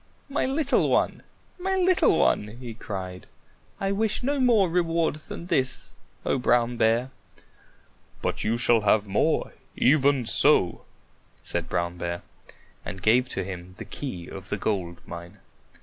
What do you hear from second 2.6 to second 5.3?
cried. "I wish no more reward